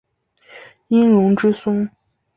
[0.87, 1.87] 殷融之孙。